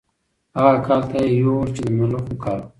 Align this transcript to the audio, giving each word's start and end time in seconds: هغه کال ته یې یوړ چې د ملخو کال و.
هغه 0.57 0.73
کال 0.85 1.01
ته 1.09 1.17
یې 1.23 1.29
یوړ 1.41 1.65
چې 1.75 1.81
د 1.87 1.89
ملخو 1.97 2.33
کال 2.43 2.59
و. 2.61 2.65